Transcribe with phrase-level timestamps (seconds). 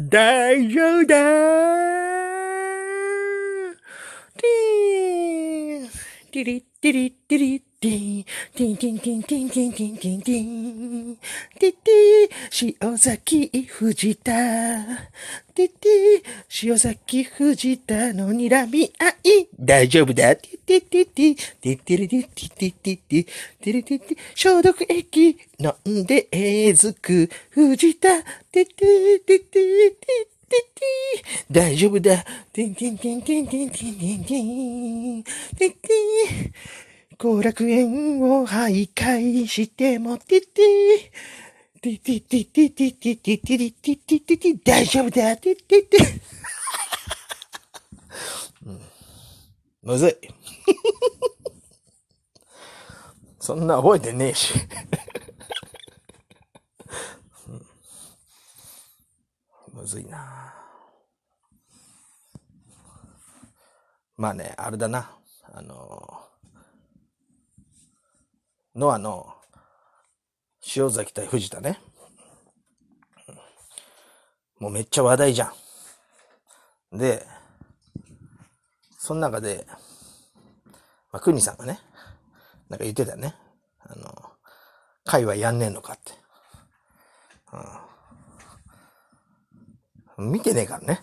[0.00, 1.16] 大丈夫だ。
[1.16, 1.18] ー
[4.36, 5.88] ティーン。
[6.30, 7.67] ティリッティリッティリッ。
[7.80, 11.16] ティーンティンティンティンティンティンティンティンティン
[11.60, 14.32] ティッティ塩崎藤田
[15.54, 23.26] ティッティ塩崎藤田の睨み合い大丈夫だティッティッティッティティッティリティッティッティッティッティ
[23.62, 28.08] ティリティッティ消毒液飲んでえずく藤田
[28.50, 32.24] ティッティッティッティッティッティ大丈夫だ。
[32.52, 35.22] てんてんてんてんてんてんてんてん。
[35.22, 35.78] てんてん。
[37.18, 41.10] 後楽園を徘徊しても、てって。
[41.80, 45.36] ててててててててててててて大丈夫だ。
[45.36, 45.98] ててて。
[49.82, 50.14] むずい。
[53.40, 54.54] そんな覚えてねえし。
[59.72, 60.54] むずいな
[64.16, 65.16] まあね、あれだな。
[65.44, 66.28] あの、
[68.78, 69.34] ノアの
[70.76, 71.80] 塩崎対藤田ね。
[74.60, 75.52] もうめっちゃ話題じゃ
[76.92, 76.96] ん。
[76.96, 77.26] で、
[78.96, 79.66] その中で、
[81.10, 81.80] まあ、クニさんがね、
[82.68, 83.34] なんか言ってたよね。
[83.80, 84.14] あの、
[85.04, 86.12] 会はやんねえのかって。
[90.18, 91.02] うん、見てねえからね。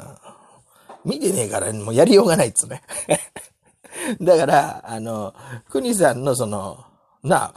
[1.06, 2.82] 見てねえから、もうやりようがないっつね。
[4.20, 5.34] だから、あの、
[5.68, 6.84] 国さんのその、
[7.22, 7.54] な、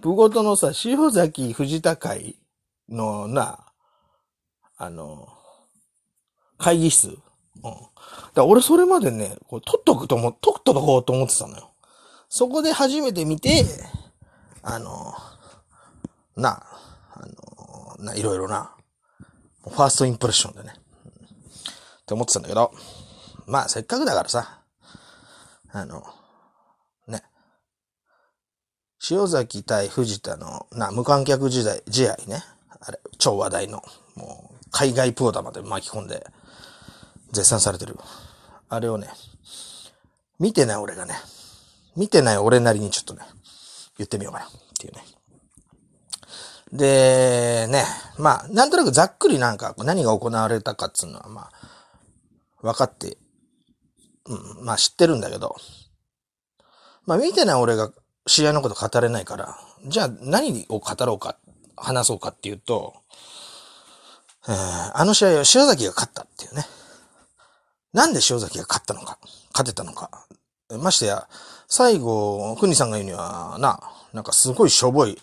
[0.00, 2.36] 部ごとのさ、塩崎藤田会
[2.88, 3.58] のな、
[4.76, 5.28] あの、
[6.58, 7.08] 会議室。
[7.08, 7.18] うん。
[8.34, 11.70] だ俺それまでね、こう取っとくと思、取っとこうと思ってたのよ。
[12.28, 13.64] そこで初めて見て、
[14.62, 15.14] あの、
[16.36, 16.64] な、
[17.14, 17.20] あ
[17.98, 18.74] の、な、いろいろな、
[19.62, 22.72] ファーストインプレッションでね、って思ってたんだけど、
[23.46, 24.61] まあせっかくだからさ、
[25.72, 26.02] あの、
[27.08, 27.22] ね、
[29.10, 32.42] 塩崎対藤田の、な、無観客時代、試合ね、
[32.80, 33.82] あれ、超話題の、
[34.14, 36.26] もう、海外プロダまで巻き込んで、
[37.32, 37.96] 絶賛されてる。
[38.68, 39.08] あれをね、
[40.38, 41.14] 見てない俺がね、
[41.96, 43.22] 見てない俺なりにちょっとね、
[43.96, 44.46] 言ってみようかな。
[44.46, 45.04] っていうね。
[46.72, 47.84] で、ね、
[48.18, 51.50] まあ、なんとなくざっくりなんか何が行われたかっつうのは、まあ、
[52.62, 53.18] 分かって、
[54.62, 55.56] まあ知ってるんだけど、
[57.06, 57.90] まあ見てない俺が
[58.26, 59.56] 試合のこと語れないから、
[59.86, 61.36] じゃあ何を語ろうか、
[61.76, 62.94] 話そうかっていうと、
[64.48, 66.64] えー、あの試合は塩崎が勝ったっていうね。
[67.92, 69.18] なんで塩崎が勝ったのか、
[69.52, 70.26] 勝てたのか。
[70.70, 71.28] ましてや、
[71.68, 73.80] 最後、国さんが言うには、な、
[74.12, 75.18] なんかすごいしょぼい、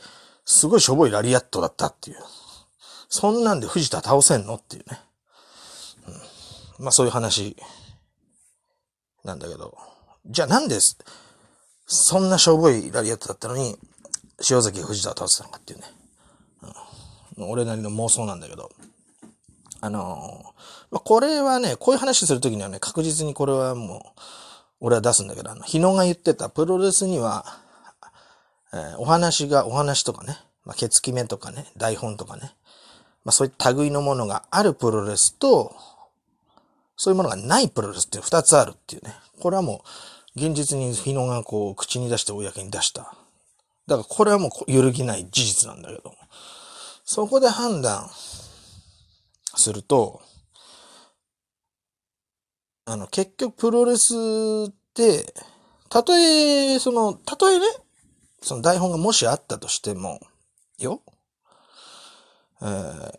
[0.45, 2.17] すごいしょぼいラリアットだったっていう。
[3.09, 4.99] そんなんで藤田倒せんのっていうね。
[6.79, 7.57] うん、まあそういう話
[9.23, 9.77] なんだけど。
[10.25, 10.79] じゃあなんで、
[11.87, 13.77] そんなしょぼいラリアットだったのに、
[14.49, 15.85] 塩崎藤田を倒せたのかっていうね。
[17.37, 18.69] うん、俺なりの妄想なんだけど。
[19.81, 20.43] あのー、
[20.91, 24.21] まあ、これはね、こういう話するときにはね、確実にこれはもう、
[24.81, 27.45] 俺は出すんだけど、あの、日野が言ってたプロレスには、
[28.73, 32.53] えー、お話が、お話とかね、まあ、ケツ決めとかね、台本とかね、
[33.23, 35.75] まあ、そういった類のものがあるプロレスと、
[37.01, 39.15] そういうものがないプロレスって二つあるっていうね。
[39.39, 39.85] これはも
[40.35, 43.15] う、現実に日野がこう、口に出して公に出した。
[43.87, 46.13] だからこれはもう揺るぎない事実なんだけど、
[47.05, 48.09] そこで判断
[49.55, 50.21] すると、
[52.83, 54.13] あの、結局プロレス
[54.69, 55.33] って、
[55.87, 57.65] たとえ、その、たとえね、
[58.41, 60.19] その台本がもしあったとしても、
[60.77, 61.01] よ。
[62.61, 63.13] えー、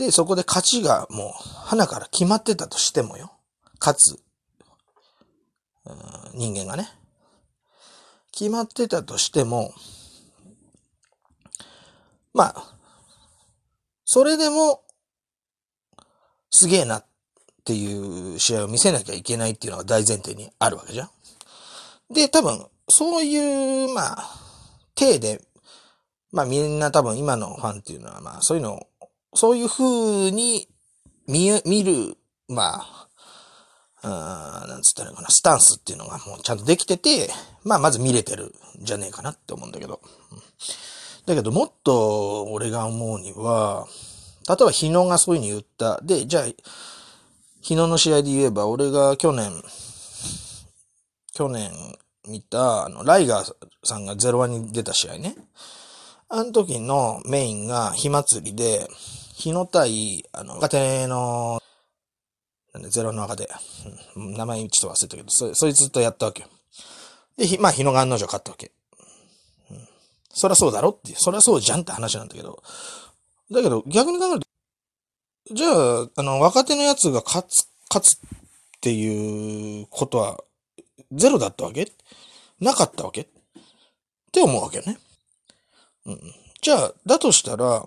[0.00, 1.32] で、そこで勝ちがもう、
[1.66, 3.32] 花から決まってたとしてもよ。
[3.78, 4.18] 勝つ、
[6.32, 6.88] 人間がね。
[8.32, 9.74] 決まってたとしても、
[12.32, 12.76] まあ、
[14.06, 14.84] それでも、
[16.50, 17.06] すげえなっ
[17.66, 21.10] ていう試合を見せなきゃいけないっていうのが大前提にあるわけじゃん。
[22.10, 24.40] で、多分、そういう、まあ、
[24.94, 25.44] 体で、
[26.32, 28.86] まあみんな多分今のファンっていうのは、まあそういうのを、
[29.34, 30.68] そういう風に
[31.26, 32.16] 見、見る、
[32.48, 32.84] ま
[34.02, 37.30] あ、なんつったらいいかな、スタンスっていうのがもうちゃんとできてて、
[37.64, 40.00] まあまず見れてるんじゃねえかなって思うんだけど。
[41.26, 43.86] だけどもっと俺が思うには、
[44.48, 46.00] 例えば日野がそういう風に言った。
[46.02, 46.54] で、じゃあ、昨
[47.62, 49.52] 日の試合で言えば、俺が去年、
[51.32, 51.70] 去年
[52.26, 53.54] 見た、あの、ライガー
[53.84, 55.36] さんが01に出た試合ね。
[56.32, 58.86] あの時のメインが火祭りで、
[59.34, 61.60] 日の対、あの、若手の、
[62.72, 63.48] なんで、ゼロの若手、
[64.14, 66.48] 名前ちょっと忘れたけど、そ、そいつとやったわけよ。
[67.36, 68.70] で、ひ、まあ、日のが案の定勝ったわけ。
[69.72, 69.88] うん。
[70.32, 72.62] そりゃそうだろっていう、そりゃそうじゃんって話なんだけど、
[73.50, 74.46] だけど、逆に考えると、
[75.52, 78.20] じゃあ、あの、若手のやつが勝つ、勝つっ
[78.80, 80.38] ていうことは、
[81.10, 81.90] ゼロだったわけ？
[82.60, 83.22] なかったわけ？
[83.22, 83.26] っ
[84.30, 84.96] て思うわけよね。
[86.06, 86.20] うん。
[86.62, 87.84] じゃあ、だとしたら、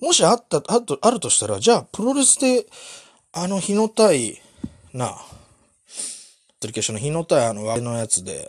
[0.00, 2.66] もしあった、あと、あるとしたら、じゃあ、プロレスで、
[3.32, 4.40] あの、日の対、
[4.92, 5.16] な、ア
[6.60, 8.48] プリケーションの日の対あの若手のやつで、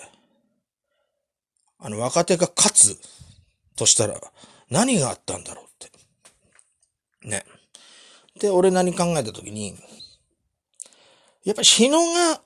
[1.79, 2.99] あの、若手が勝つ
[3.75, 4.19] としたら、
[4.69, 5.67] 何があったんだろうっ
[7.21, 7.27] て。
[7.27, 7.45] ね。
[8.39, 9.75] で、俺何考えたときに、
[11.43, 12.41] やっぱり日野が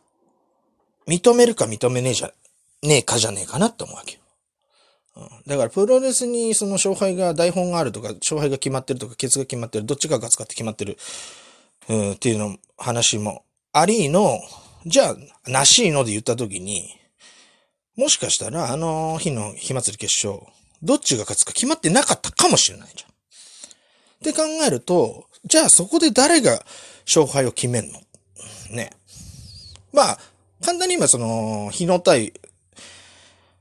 [1.08, 2.32] 認めるか認めねえじゃ、
[2.84, 4.19] ねえかじゃねえかなって思うわけ。
[5.48, 10.98] だからプロレスにその勝敗が、台本があるとか、勝敗が決まってるとか、ケツが決まってる、どっちが勝つかって決まってる、
[11.90, 13.44] うん、っていうの話も
[13.74, 14.40] ありの、
[14.86, 16.96] じゃあ、なしいので言ったときに、
[17.96, 20.46] もしかしたらあの日の火祭り決勝、
[20.82, 23.12] どっちが勝つか決まってなかったかもしれないじゃん。
[23.12, 23.14] っ
[24.24, 26.64] て考えると、じゃあそこで誰が
[27.06, 28.00] 勝敗を決めんの？
[28.72, 28.92] ね。
[29.92, 30.20] まあ、
[30.64, 32.34] 簡単に今その、日の対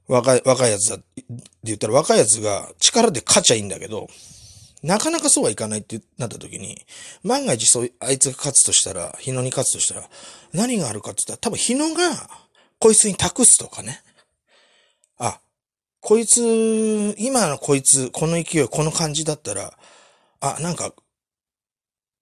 [0.08, 1.24] 若い、若いやつだって
[1.62, 4.08] 言ったら若いやつが力で勝ちゃいいんだけど、
[4.82, 6.84] なかなかそうはいかないってなった時に、
[7.22, 10.08] 万が一そう、あいつが勝つとしたら、日野に勝つとしたら、
[10.52, 12.30] 何があるかって言ったら、多分日野が、
[12.78, 14.02] こいつに託すとかね。
[15.18, 15.40] あ、
[16.00, 19.76] こいつ、今のこいつ、この勢い、この感じだったら、
[20.40, 20.94] あ、なんか、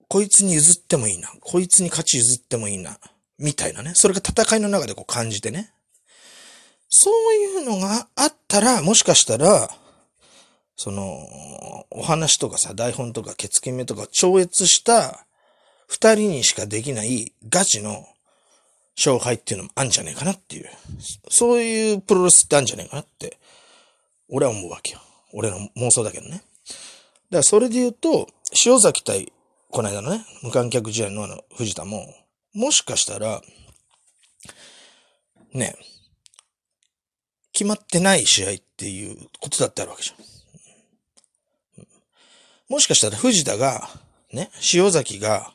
[0.08, 1.30] こいつに譲ってもいいな。
[1.40, 2.98] こいつに勝ち譲ってもいいな。
[3.38, 3.92] みたいなね。
[3.94, 5.72] それが戦いの中でこう感じてね。
[6.88, 9.68] そういうのがあったら、もしかしたら、
[10.76, 11.26] その、
[11.90, 15.26] お話とかさ、台本とか、決決めとか超越した
[15.88, 18.06] 二人にしかできないガチの
[18.96, 20.70] 勝敗っていうのもあんじゃねえかなっていう。
[21.30, 23.38] そういうプロレスってあんじゃねえかなって、
[24.28, 25.00] 俺は思うわけよ。
[25.32, 26.30] 俺の妄想だけどね。
[26.32, 26.42] だか
[27.30, 28.28] らそれで言うと、
[28.64, 29.32] 塩崎対、
[29.70, 32.06] この間のね、無観客試合のあの、藤田も、
[32.54, 33.42] もしかしたら、
[35.52, 35.76] ね、
[37.56, 40.16] 決まってない試合っていうことだってあるわけじゃん。
[42.68, 43.88] もしかしたら藤田が、
[44.30, 45.54] ね、塩崎が、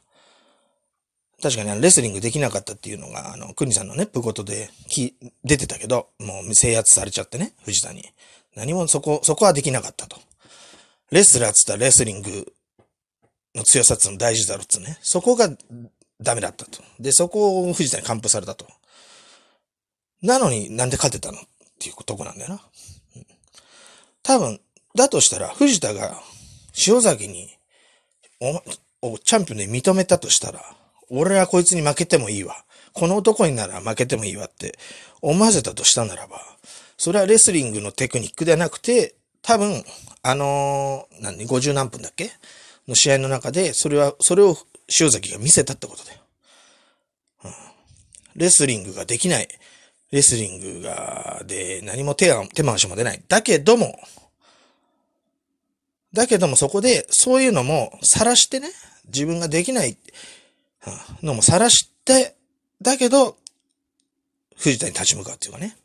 [1.44, 8.04] 確かにレスリングできなかったっていうのが、あの、国さんのね、プことでき、出てたけど、もう制圧されちゃってね、藤田に。
[8.56, 10.18] 何もそこ、そこはできなかったと。
[11.12, 12.52] レスラーっつったらレスリング
[13.54, 14.98] の強さっつうの大事だろっつうね。
[15.04, 15.50] そこが
[16.20, 16.82] ダメだったと。
[17.00, 18.66] で、そこを藤田に完封されたと。
[20.24, 21.38] なのになんで勝てたの
[21.82, 22.62] ていうとこなんだよな。
[23.16, 23.26] うん、
[24.24, 24.60] 多分、
[24.96, 26.22] だとしたら、藤田が
[26.88, 27.50] 塩崎に
[29.02, 30.64] お、お、チャンピオンで認めたとしたら、
[31.10, 32.64] 俺はこいつに負けてもいいわ。
[32.94, 34.78] この男になら負けてもいいわって
[35.22, 36.42] 思わせたとしたならば、
[36.98, 39.84] それはレスリングのテクニックではなくて、多分、
[40.24, 42.32] あのー、何、50何分だっけ？
[42.88, 44.58] の試合の中で、それは、それを
[45.00, 46.20] 塩崎が見せたってことだよ。
[47.46, 47.52] うん。
[48.36, 49.48] レスリングができない。
[50.12, 53.24] レスリングが、で、何も手が、手回しも出ない。
[53.28, 53.98] だけども、
[56.14, 58.70] だけどもそこで、そういうのも晒してね、
[59.06, 59.98] 自分ができない
[61.24, 62.36] のも晒して、
[62.82, 63.38] だけど、
[64.58, 65.78] 藤田に立ち向かうっていうかね。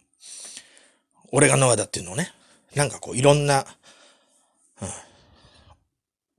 [1.33, 2.33] 俺がノアだっていうのをね。
[2.75, 3.65] なんかこう、いろんな、
[4.83, 4.89] うん、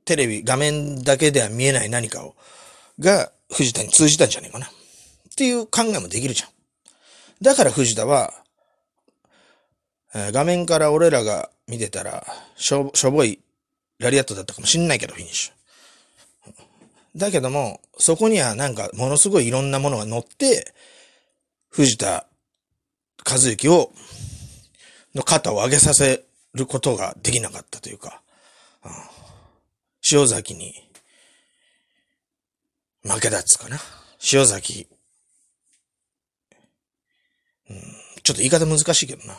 [0.06, 2.36] テレビ、画面だけでは見えない何かを、
[3.00, 4.68] が藤田に通じたんじゃねえかな。
[4.68, 4.70] っ
[5.38, 6.50] ていう考えもできるじゃん。
[7.42, 8.34] だから藤田は、
[10.14, 12.26] えー、画面から俺らが見てたら、
[12.56, 13.40] しょ、しょぼい
[14.00, 15.58] ラリアットだったかもしんないけど、フィニッシュ。
[17.16, 20.74] だけども、そこにはなんかものすごいいろんなものが乗って、
[21.70, 22.28] 藤田
[23.26, 23.92] 和幸を、
[25.16, 28.22] の肩を上げさせることができなかったというか、
[28.86, 28.92] うん、
[30.12, 30.74] 塩崎に
[33.04, 33.78] 負けたっつかな。
[34.32, 34.88] 塩崎、
[38.24, 39.36] ちょっと言い方難しいけどな。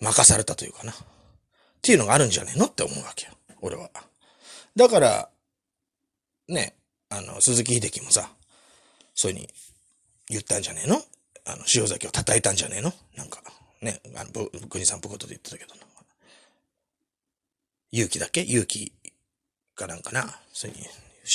[0.00, 0.92] 任されたというかな。
[0.92, 0.96] っ
[1.82, 2.66] ていうのがあるんじゃねえの？
[2.66, 3.32] って思うわけよ。
[3.60, 3.90] 俺は。
[4.76, 5.28] だから、
[6.48, 6.74] ね、
[7.10, 8.30] あの、鈴木秀樹もさ、
[9.14, 9.48] そういうに
[10.28, 10.96] 言ったんじゃねえの？
[11.46, 12.92] あの、塩崎を叩いたんじゃねえの？
[13.16, 13.42] なんか、
[13.80, 15.74] ね、あの、国さんぽことで言ってたけど
[17.92, 18.40] 勇気だけ？
[18.40, 18.92] 勇気
[19.76, 20.24] かなんかな？
[20.52, 20.84] そういうに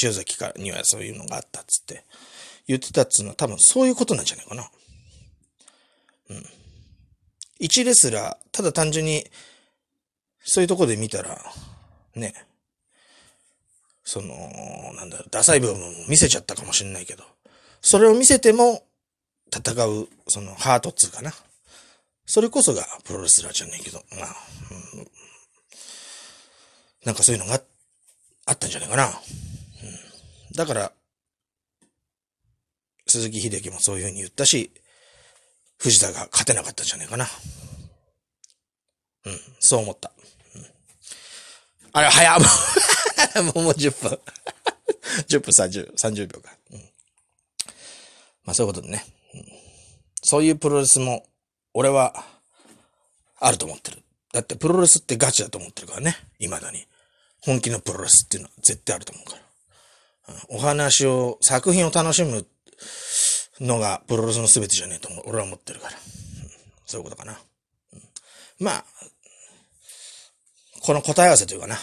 [0.03, 2.03] 塩崎かにはそういうのがあったっつって
[2.67, 4.69] 言ってたっつうのは多分そういうことなんじゃないかな。
[6.29, 6.45] うん。
[7.59, 9.25] 一レスラー、ただ単純に
[10.43, 11.37] そういうとこで見たら、
[12.15, 12.33] ね、
[14.03, 14.33] その、
[14.95, 17.23] なんだろ、ダサい部分も見せちゃったかもしれないけど、
[17.81, 18.83] それを見せても
[19.55, 21.33] 戦う、そのハートっつうかな。
[22.25, 24.35] それこそがプロレスラーじゃねえけど、まあ、
[24.95, 25.07] うん、
[27.05, 27.61] なんかそういうのが
[28.45, 29.07] あったんじゃないかな。
[29.07, 29.13] うん、
[30.55, 30.91] だから、
[33.07, 34.71] 鈴木秀樹もそういうふうに言ったし、
[35.79, 37.25] 藤田が勝てなかったんじゃないかな。
[39.25, 40.11] うん、そう思った。
[40.55, 40.65] うん、
[41.93, 42.39] あれ、早
[43.43, 44.19] もうもう10 分。
[45.27, 46.55] 10分30、30秒か。
[46.71, 46.79] うん、
[48.43, 49.45] まあそういうことでね、うん。
[50.21, 51.25] そういうプロレスも、
[51.73, 52.25] 俺は、
[53.39, 54.03] あると思ってる。
[54.33, 56.17] だってプロレスってガチだと思ってるからね。
[56.39, 56.85] 未だに。
[57.41, 60.33] 本気のプロレスっていうのは絶対あると思うから。
[60.51, 62.45] うん、お話を、作品を楽しむ
[63.61, 65.95] のがプロレスの全てじゃねえと俺は思ってるから。
[65.95, 66.01] うん、
[66.85, 67.37] そういうことかな。
[67.93, 67.99] うん、
[68.59, 68.85] まあ、
[70.81, 71.77] この答え合わせというかな。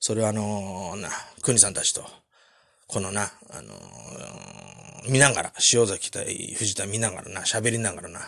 [0.00, 1.08] それはあのー、な、
[1.42, 2.04] 国さんたちと、
[2.88, 8.20] このな、あのー、見ながら、塩崎対藤田見ながらな、喋りながらな、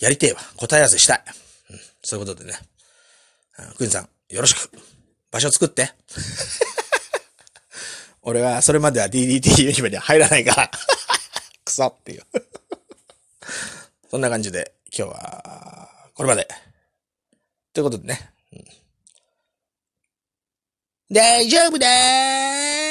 [0.00, 0.40] やりてえわ。
[0.56, 1.24] 答え合わせしたい。
[1.70, 2.58] うん、そういうことでね。
[3.76, 4.70] 国さん、よろしく。
[5.30, 5.92] 場所作って。
[8.22, 10.70] 俺はそれまでは DDT ユニバには入らないから
[11.78, 12.22] くそっていう
[14.10, 16.48] そんな感じで今日はこれまで。
[17.72, 18.32] ということでね。
[18.52, 18.64] うん、
[21.12, 22.87] 大丈夫でー